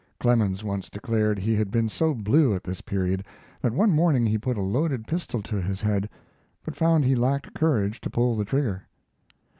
[0.19, 3.23] [Clemens once declared he had been so blue at this period
[3.61, 6.09] that one morning he put a loaded pistol to his head,
[6.65, 8.81] but found he lacked courage to pull the trigger.